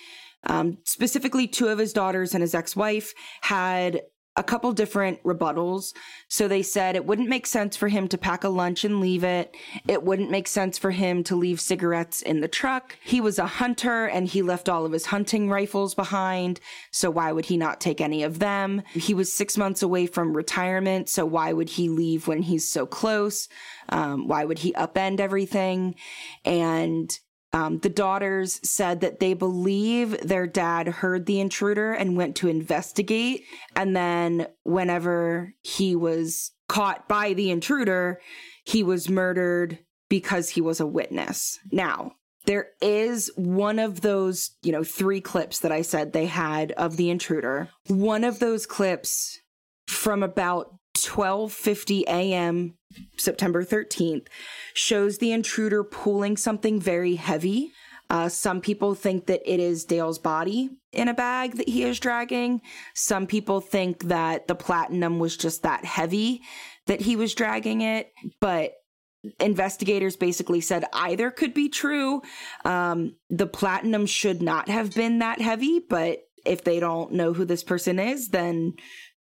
[0.45, 4.01] um, specifically two of his daughters and his ex-wife had
[4.37, 5.93] a couple different rebuttals.
[6.27, 9.23] So they said it wouldn't make sense for him to pack a lunch and leave
[9.23, 9.55] it.
[9.87, 12.97] It wouldn't make sense for him to leave cigarettes in the truck.
[13.03, 16.59] He was a hunter and he left all of his hunting rifles behind.
[16.91, 18.81] So why would he not take any of them?
[18.91, 21.07] He was six months away from retirement.
[21.07, 23.47] So why would he leave when he's so close?
[23.87, 25.95] Um, why would he upend everything?
[26.43, 27.17] And
[27.55, 32.49] um, the daughters said that they believe their dad heard the intruder and went to
[32.49, 33.45] investigate.
[33.77, 38.19] And then, whenever he was caught by the intruder,
[38.65, 41.57] he was murdered because he was a witness.
[41.71, 42.15] Now,
[42.45, 46.97] there is one of those, you know, three clips that I said they had of
[46.97, 47.69] the intruder.
[47.87, 49.39] One of those clips
[49.87, 52.75] from about 12:50 a.m.
[53.17, 54.27] September 13th
[54.73, 57.71] shows the intruder pulling something very heavy.
[58.09, 61.99] Uh, some people think that it is Dale's body in a bag that he is
[61.99, 62.61] dragging.
[62.93, 66.41] Some people think that the platinum was just that heavy
[66.85, 68.11] that he was dragging it.
[68.39, 68.73] But
[69.39, 72.21] investigators basically said either could be true.
[72.63, 77.45] Um, the platinum should not have been that heavy, but if they don't know who
[77.45, 78.75] this person is, then,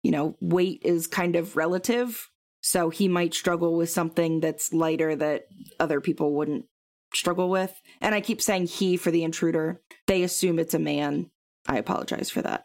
[0.02, 2.28] you know, weight is kind of relative.
[2.62, 5.44] So he might struggle with something that's lighter that
[5.78, 6.66] other people wouldn't
[7.14, 7.72] struggle with.
[8.00, 9.80] And I keep saying he for the intruder.
[10.06, 11.30] They assume it's a man.
[11.66, 12.64] I apologize for that.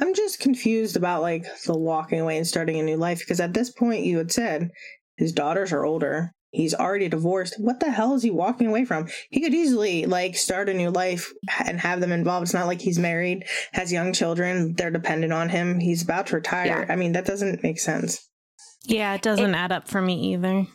[0.00, 3.54] I'm just confused about like the walking away and starting a new life because at
[3.54, 4.70] this point you had said
[5.16, 6.32] his daughters are older.
[6.52, 7.58] He's already divorced.
[7.58, 9.08] What the hell is he walking away from?
[9.30, 11.32] He could easily like start a new life
[11.64, 12.44] and have them involved.
[12.44, 15.80] It's not like he's married, has young children, they're dependent on him.
[15.80, 16.84] He's about to retire.
[16.86, 16.92] Yeah.
[16.92, 18.28] I mean, that doesn't make sense.
[18.84, 20.66] Yeah, it doesn't add up for me either.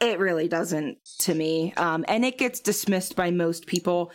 [0.00, 1.72] It really doesn't to me.
[1.76, 4.10] Um, and it gets dismissed by most people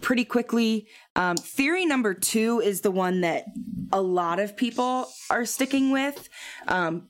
[0.00, 0.86] pretty quickly.
[1.16, 3.44] Um, theory number two is the one that
[3.92, 6.28] a lot of people are sticking with.
[6.66, 7.08] Um,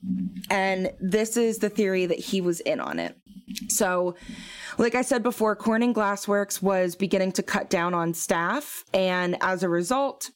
[0.49, 3.15] and this is the theory that he was in on it.
[3.67, 4.15] So,
[4.77, 8.83] like I said before, Corning Glassworks was beginning to cut down on staff.
[8.93, 10.31] And as a result,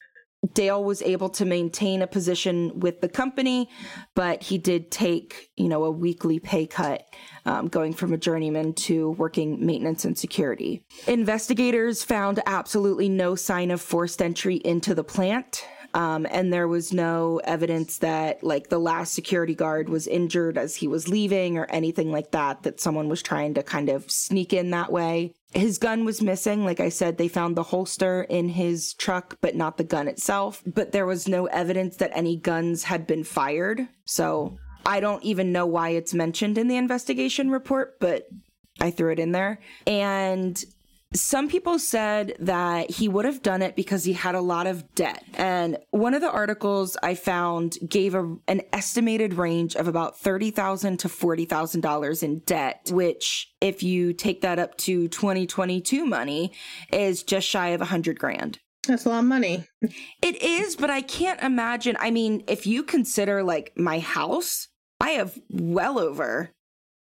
[0.53, 3.69] Dale was able to maintain a position with the company,
[4.13, 7.05] but he did take, you know, a weekly pay cut,
[7.45, 10.83] um, going from a journeyman to working maintenance and security.
[11.07, 15.65] Investigators found absolutely no sign of forced entry into the plant.
[15.93, 20.75] Um, and there was no evidence that like the last security guard was injured as
[20.75, 24.53] he was leaving or anything like that, that someone was trying to kind of sneak
[24.53, 25.33] in that way.
[25.53, 26.65] His gun was missing.
[26.65, 30.63] Like I said, they found the holster in his truck, but not the gun itself.
[30.65, 33.87] But there was no evidence that any guns had been fired.
[34.05, 38.27] So I don't even know why it's mentioned in the investigation report, but
[38.81, 39.59] I threw it in there.
[39.85, 40.61] And
[41.15, 44.93] some people said that he would have done it because he had a lot of
[44.95, 45.23] debt.
[45.35, 50.97] And one of the articles I found gave a, an estimated range of about 30,000
[50.97, 56.51] to $40,000 in debt, which if you take that up to 2022 money
[56.91, 58.59] is just shy of a hundred grand.
[58.87, 59.65] That's a lot of money.
[60.21, 61.95] It is, but I can't imagine.
[61.99, 64.67] I mean, if you consider like my house,
[64.99, 66.51] I have well over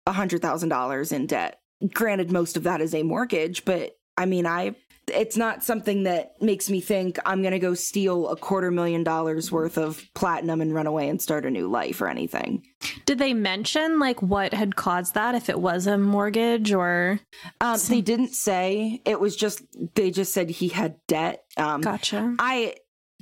[0.08, 1.60] a hundred thousand dollars in debt.
[1.94, 4.76] Granted, most of that is a mortgage, but I mean, I
[5.14, 9.04] it's not something that makes me think I'm going to go steal a quarter million
[9.04, 12.64] dollars worth of platinum and run away and start a new life or anything.
[13.06, 15.36] Did they mention like what had caused that?
[15.36, 17.20] If it was a mortgage or
[17.62, 19.02] um, they didn't say.
[19.06, 19.64] It was just
[19.96, 21.44] they just said he had debt.
[21.56, 22.36] Um, gotcha.
[22.40, 22.76] I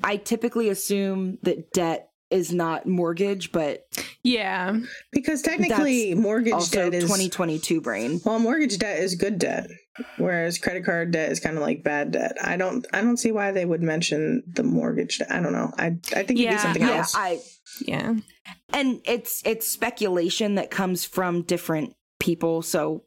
[0.03, 3.85] I typically assume that debt is not mortgage, but
[4.23, 4.75] yeah,
[5.11, 8.19] because technically mortgage debt is 2022 brain.
[8.25, 9.67] Well, mortgage debt is good debt
[10.17, 12.37] whereas credit card debt is kind of like bad debt.
[12.41, 15.31] I don't I don't see why they would mention the mortgage debt.
[15.31, 15.71] I don't know.
[15.77, 17.15] I I think yeah, it'd be something yeah, else.
[17.15, 17.39] I
[17.81, 18.15] yeah.
[18.69, 23.03] And it's it's speculation that comes from different people, so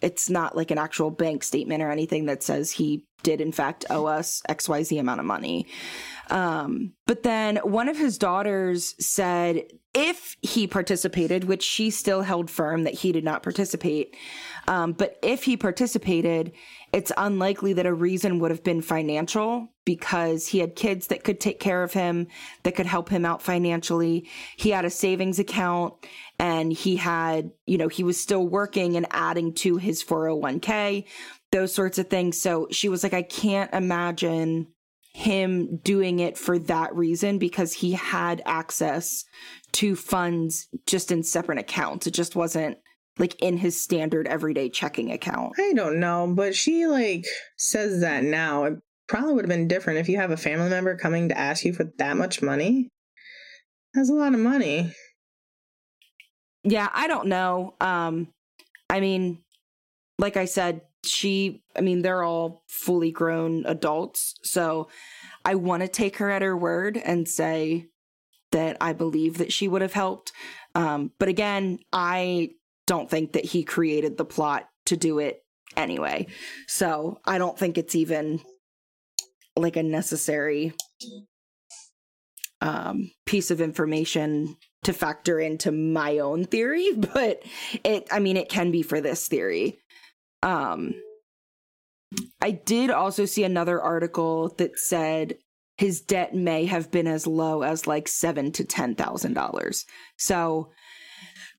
[0.00, 3.84] it's not like an actual bank statement or anything that says he did in fact
[3.88, 5.66] owe us XYZ amount of money.
[6.30, 12.50] Um, but then one of his daughters said if he participated, which she still held
[12.50, 14.16] firm that he did not participate,
[14.68, 16.52] um, but if he participated,
[16.92, 21.40] it's unlikely that a reason would have been financial because he had kids that could
[21.40, 22.28] take care of him,
[22.62, 24.28] that could help him out financially.
[24.56, 25.94] He had a savings account
[26.38, 31.04] and he had, you know, he was still working and adding to his 401k,
[31.50, 32.40] those sorts of things.
[32.40, 34.68] So she was like, I can't imagine
[35.14, 39.24] him doing it for that reason because he had access
[39.72, 42.06] to funds just in separate accounts.
[42.06, 42.78] It just wasn't
[43.18, 45.54] like in his standard everyday checking account.
[45.58, 47.24] I don't know, but she like
[47.58, 48.64] says that now.
[48.64, 48.74] It
[49.08, 51.72] probably would have been different if you have a family member coming to ask you
[51.72, 52.88] for that much money.
[53.94, 54.92] That's a lot of money.
[56.64, 57.74] Yeah, I don't know.
[57.80, 58.28] Um
[58.88, 59.42] I mean,
[60.18, 64.88] like I said, she i mean they're all fully grown adults so
[65.44, 67.86] i want to take her at her word and say
[68.52, 70.32] that i believe that she would have helped
[70.74, 72.50] um, but again i
[72.86, 75.44] don't think that he created the plot to do it
[75.76, 76.26] anyway
[76.66, 78.40] so i don't think it's even
[79.56, 80.72] like a necessary
[82.60, 87.42] um, piece of information to factor into my own theory but
[87.84, 89.78] it i mean it can be for this theory
[90.42, 90.94] um,
[92.40, 95.36] I did also see another article that said
[95.78, 99.84] his debt may have been as low as like seven to ten thousand dollars.
[100.18, 100.70] So,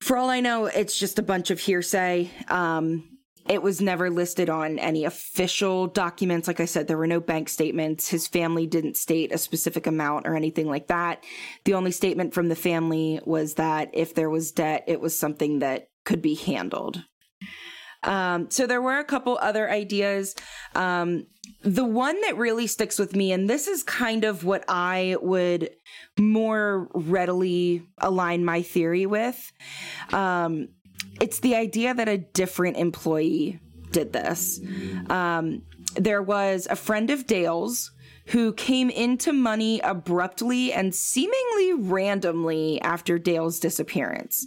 [0.00, 2.30] for all I know, it's just a bunch of hearsay.
[2.48, 3.14] Um,
[3.48, 6.48] it was never listed on any official documents.
[6.48, 8.08] Like I said, there were no bank statements.
[8.08, 11.22] His family didn't state a specific amount or anything like that.
[11.64, 15.58] The only statement from the family was that if there was debt, it was something
[15.58, 17.04] that could be handled.
[18.04, 20.34] Um, so there were a couple other ideas.
[20.74, 21.26] Um,
[21.62, 25.70] the one that really sticks with me, and this is kind of what I would
[26.18, 29.52] more readily align my theory with,
[30.12, 30.68] um,
[31.20, 34.60] it's the idea that a different employee did this.
[35.08, 35.62] Um,
[35.94, 37.92] there was a friend of Dale's
[38.26, 44.46] who came into money abruptly and seemingly randomly after Dale's disappearance.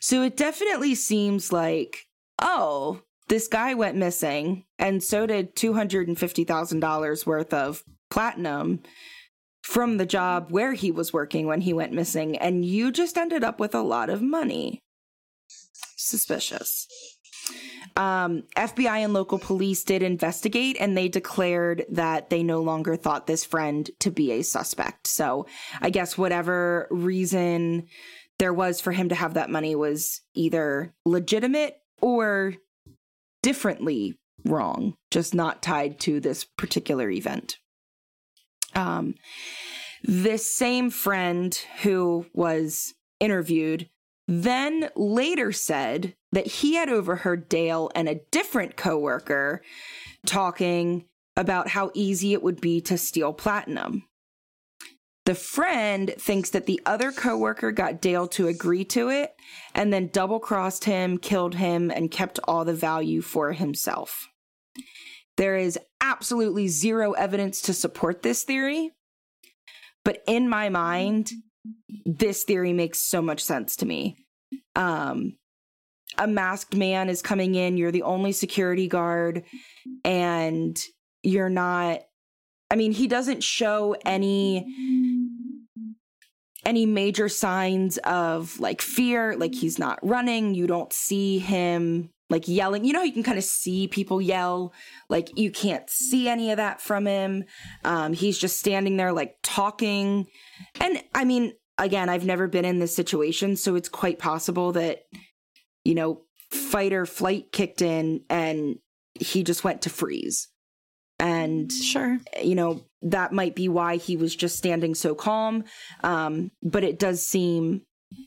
[0.00, 2.05] So it definitely seems like
[2.40, 8.82] oh, this guy went missing, and so did $250,000 worth of platinum
[9.62, 13.42] from the job where he was working when he went missing, and you just ended
[13.42, 14.80] up with a lot of money.
[15.96, 16.86] Suspicious.
[17.96, 23.26] Um, FBI and local police did investigate and they declared that they no longer thought
[23.26, 25.06] this friend to be a suspect.
[25.06, 25.46] So
[25.80, 27.86] I guess whatever reason
[28.38, 32.54] there was for him to have that money was either legitimate or
[33.42, 37.58] differently wrong, just not tied to this particular event.
[38.74, 39.14] Um,
[40.02, 43.88] this same friend who was interviewed
[44.28, 49.62] then later said that he had overheard Dale and a different coworker
[50.26, 51.04] talking
[51.36, 54.04] about how easy it would be to steal platinum.
[55.26, 59.32] The friend thinks that the other coworker got Dale to agree to it
[59.74, 64.28] and then double crossed him, killed him, and kept all the value for himself.
[65.36, 68.92] There is absolutely zero evidence to support this theory,
[70.04, 71.32] but in my mind,
[72.04, 74.16] this theory makes so much sense to me.
[74.76, 75.38] Um,
[76.16, 79.42] a masked man is coming in, you're the only security guard,
[80.04, 80.78] and
[81.24, 82.02] you're not.
[82.70, 84.66] I mean, he doesn't show any
[86.64, 92.48] any major signs of like fear, like he's not running, you don't see him like
[92.48, 92.84] yelling.
[92.84, 94.72] You know, you can kind of see people yell.
[95.08, 97.44] Like you can't see any of that from him.
[97.84, 100.26] Um, he's just standing there, like talking.
[100.80, 105.04] And I mean, again, I've never been in this situation, so it's quite possible that,
[105.84, 108.76] you know, fight or flight kicked in and
[109.14, 110.48] he just went to freeze.
[111.18, 112.18] And Sure.
[112.42, 115.64] you know that might be why he was just standing so calm
[116.02, 117.82] um but it does seem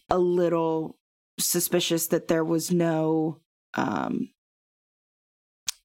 [0.10, 0.98] a little
[1.40, 3.40] suspicious that there was no
[3.74, 4.30] um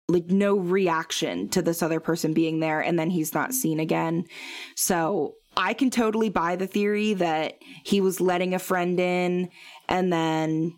[0.08, 4.24] like no reaction to this other person being there and then he's not seen again
[4.76, 9.48] so i can totally buy the theory that he was letting a friend in
[9.88, 10.72] and then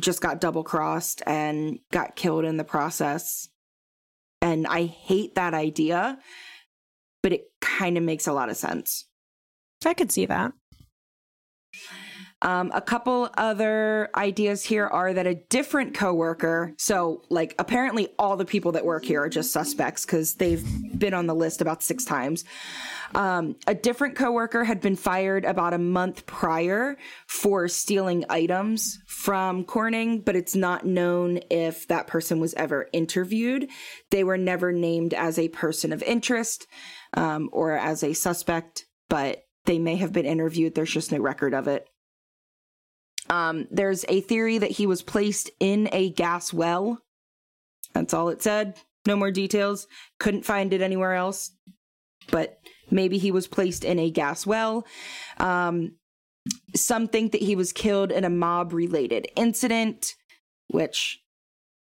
[0.00, 3.48] just got double crossed and got killed in the process
[4.44, 6.18] and i hate that idea
[7.24, 9.06] but it kind of makes a lot of sense.
[9.86, 10.52] I could see that.
[12.42, 18.36] Um, a couple other ideas here are that a different coworker, so like apparently all
[18.36, 20.62] the people that work here are just suspects because they've
[20.98, 22.44] been on the list about six times.
[23.14, 26.96] Um, a different coworker had been fired about a month prior
[27.28, 33.68] for stealing items from Corning, but it's not known if that person was ever interviewed.
[34.10, 36.66] They were never named as a person of interest
[37.14, 40.74] um, or as a suspect, but they may have been interviewed.
[40.74, 41.88] There's just no record of it.
[43.30, 46.98] Um, there's a theory that he was placed in a gas well.
[47.92, 48.76] That's all it said.
[49.06, 49.86] No more details.
[50.18, 51.52] Couldn't find it anywhere else.
[52.30, 52.58] But
[52.90, 54.86] maybe he was placed in a gas well.
[55.38, 55.96] Um,
[56.74, 60.14] some think that he was killed in a mob related incident,
[60.68, 61.20] which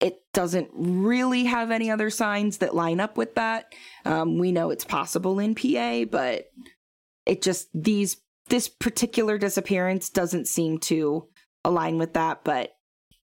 [0.01, 3.73] it doesn't really have any other signs that line up with that.
[4.05, 6.47] Um, we know it's possible in PA, but
[7.27, 8.17] it just, these
[8.49, 11.29] this particular disappearance doesn't seem to
[11.65, 12.73] align with that, but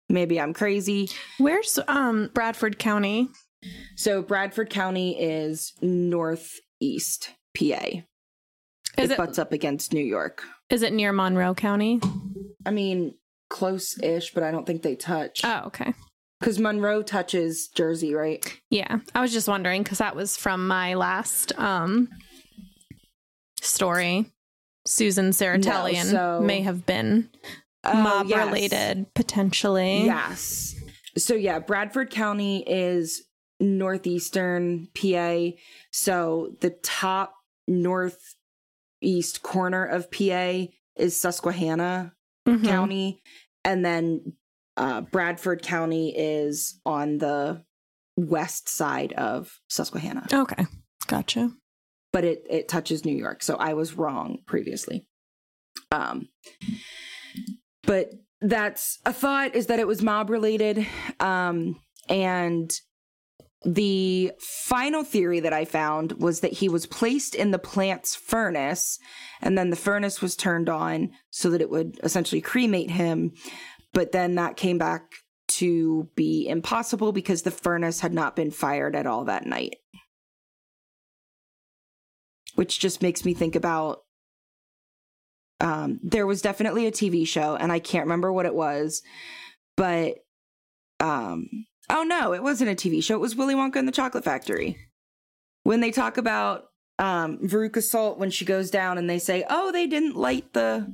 [0.08, 1.10] maybe I'm crazy.
[1.38, 3.28] Where's um Bradford County?
[3.96, 7.86] So Bradford County is northeast PA.
[8.98, 10.42] Is it, it butts up against New York.
[10.70, 12.00] is it near Monroe County?
[12.64, 13.14] I mean,
[13.50, 15.42] close-ish, but I don't think they touch.
[15.44, 15.92] Oh, okay.
[16.40, 18.44] Because Monroe touches Jersey, right?
[18.70, 18.98] Yeah.
[19.14, 22.08] I was just wondering because that was from my last um
[23.60, 24.32] story.
[24.86, 27.28] Susan Saratellian so- may have been
[27.84, 28.46] Oh, mob yes.
[28.46, 30.04] related potentially.
[30.04, 30.74] Yes.
[31.18, 33.22] So yeah, Bradford County is
[33.60, 35.52] northeastern PA.
[35.92, 37.34] So the top
[37.68, 40.66] northeast corner of PA
[40.96, 42.12] is Susquehanna
[42.48, 42.64] Mhm.
[42.66, 43.22] County,
[43.64, 44.32] and then
[44.76, 47.64] uh, Bradford County is on the
[48.16, 50.66] west side of Susquehanna, Okay.
[51.06, 51.50] Gotcha.
[52.16, 53.42] But it it touches New York.
[53.42, 55.06] So I was wrong previously.
[55.90, 56.28] Um,
[57.82, 58.08] but
[58.40, 60.86] that's a thought is that it was mob related,
[61.20, 62.72] um, and
[63.66, 68.98] the final theory that I found was that he was placed in the plant's furnace,
[69.42, 73.32] and then the furnace was turned on so that it would essentially cremate him.
[73.92, 75.02] But then that came back
[75.58, 79.76] to be impossible because the furnace had not been fired at all that night.
[82.56, 84.00] Which just makes me think about
[85.60, 89.02] um, there was definitely a TV show, and I can't remember what it was,
[89.76, 90.16] but
[91.00, 91.46] um,
[91.90, 93.14] oh no, it wasn't a TV show.
[93.14, 94.76] It was Willy Wonka and the Chocolate Factory.
[95.62, 96.64] When they talk about
[96.98, 100.86] um, Veruca Salt when she goes down, and they say, "Oh, they didn't light the.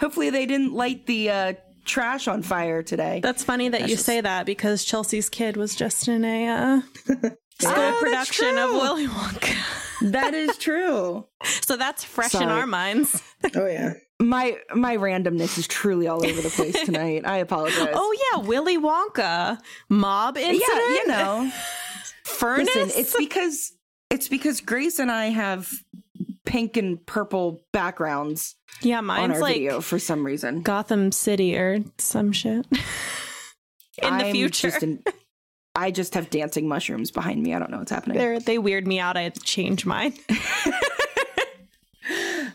[0.00, 1.52] Hopefully, they didn't light the uh,
[1.84, 5.56] trash on fire today." That's funny that That's you just- say that because Chelsea's kid
[5.56, 7.32] was just in a uh, school
[7.64, 8.70] Oh, production of.
[8.72, 9.81] Willy Wonka.
[10.10, 11.26] That is true.
[11.44, 13.22] so that's fresh in our minds.
[13.56, 13.94] Oh yeah.
[14.20, 17.26] My my randomness is truly all over the place tonight.
[17.26, 17.88] I apologize.
[17.92, 20.62] Oh yeah, Willy Wonka mob incident.
[20.68, 21.52] yeah, you know.
[22.24, 22.72] furnace.
[22.72, 23.72] Listen, it's because
[24.10, 25.68] it's because Grace and I have
[26.44, 30.62] pink and purple backgrounds yeah, on mine's our like video for some reason.
[30.62, 32.64] Gotham City or some shit.
[33.98, 35.02] in the I'm future, just in-
[35.74, 37.54] I just have dancing mushrooms behind me.
[37.54, 38.18] I don't know what's happening.
[38.18, 39.16] they they weird me out.
[39.16, 40.14] I had to change mine.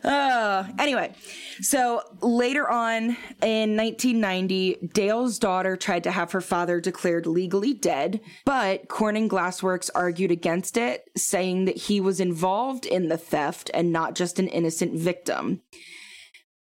[0.03, 1.13] Uh, anyway,
[1.61, 8.21] so later on in 1990, Dale's daughter tried to have her father declared legally dead,
[8.45, 13.91] but Corning Glassworks argued against it, saying that he was involved in the theft and
[13.91, 15.61] not just an innocent victim.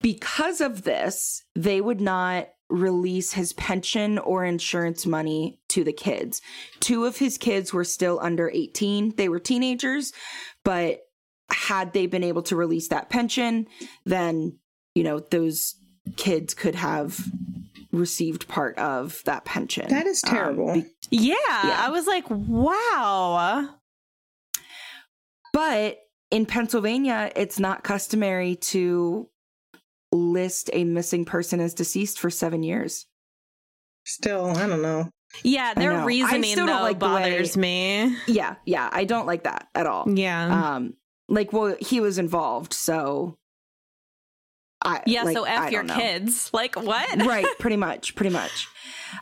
[0.01, 6.41] Because of this, they would not release his pension or insurance money to the kids.
[6.80, 9.15] Two of his kids were still under 18.
[9.15, 10.13] They were teenagers,
[10.63, 11.01] but
[11.51, 13.67] had they been able to release that pension,
[14.05, 14.57] then,
[14.95, 15.76] you know, those
[16.17, 17.19] kids could have
[17.91, 19.88] received part of that pension.
[19.89, 20.74] That is Um, terrible.
[20.74, 21.76] be- Yeah, Yeah.
[21.86, 23.69] I was like, wow.
[25.53, 25.99] but
[26.32, 29.30] in Pennsylvania, it's not customary to
[30.11, 33.05] list a missing person as deceased for seven years.
[34.05, 35.09] Still, I don't know.
[35.41, 35.93] Yeah, I their.
[35.93, 38.15] I reasoning though like the way- bothers me.
[38.27, 40.05] Yeah, yeah, I don't like that at all.
[40.09, 40.75] Yeah.
[40.75, 40.93] Um,
[41.27, 43.38] like, well, he was involved, so
[44.84, 46.49] I yeah, like, so I F your kids.
[46.53, 47.25] Like what?
[47.25, 48.67] right, pretty much, pretty much.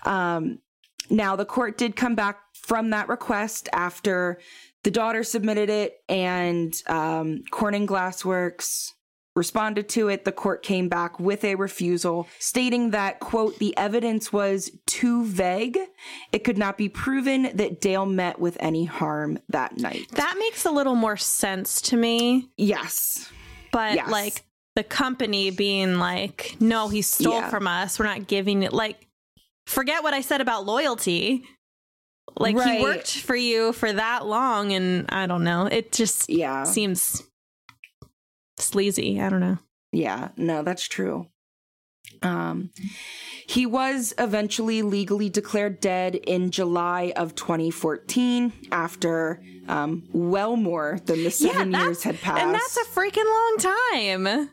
[0.04, 0.60] Um,
[1.10, 4.40] now the court did come back from that request after
[4.84, 8.92] the daughter submitted it, and um, Corning Glassworks
[9.36, 10.26] responded to it.
[10.26, 15.78] The court came back with a refusal, stating that quote the evidence was too vague.
[16.32, 20.08] It could not be proven that Dale met with any harm that night.
[20.12, 22.50] That makes a little more sense to me.
[22.58, 23.30] yes,
[23.72, 24.10] But Yes.
[24.10, 24.44] like
[24.76, 27.50] the company being like, no, he stole Yeah.
[27.50, 27.98] from us.
[28.00, 28.74] We're not giving it.
[28.74, 29.08] Like,
[29.66, 31.46] forget what I said about loyalty.
[32.38, 32.78] Like Right.
[32.78, 35.66] he worked for you for that long, and I don't know.
[35.68, 36.64] It just yeah.
[36.64, 37.24] seems
[38.62, 39.20] sleazy.
[39.22, 39.58] I don't know.
[39.92, 41.28] Yeah, no, that's true.
[42.24, 42.72] Um,
[43.48, 51.24] he was eventually legally declared dead in July of 2014 after um, well more than
[51.24, 52.42] the seven that's- years had passed.
[52.42, 53.58] And that's a freaking long
[54.26, 54.50] time.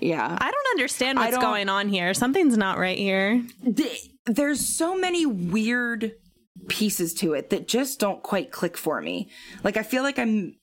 [0.00, 0.36] yeah.
[0.40, 2.14] I don't understand what's don't- going on here.
[2.14, 3.42] Something's not right here.
[3.76, 6.12] Th- There's so many weird
[6.68, 9.30] pieces to it that just don't quite click for me.
[9.64, 10.54] Like I feel like I'm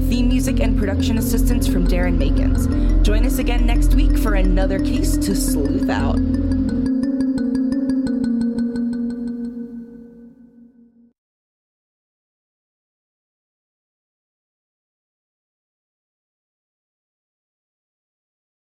[0.09, 3.03] Theme music and production assistance from Darren Makins.
[3.03, 6.17] Join us again next week for another case to sleuth out.